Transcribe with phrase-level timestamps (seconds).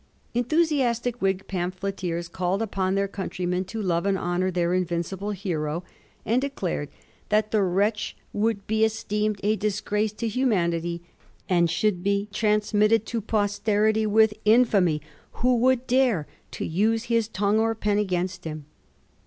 [0.33, 5.83] Enthusiastic Whig pamphleteers called upon their countrymen to love and honour their invincible hero,
[6.25, 6.89] and declared
[7.29, 11.03] that the wretch would be esteemed a disgrace to humanity,
[11.47, 15.03] and should be transmitted to posterity with infamy,
[15.33, 18.65] who would dare to use his tongue or pen against him.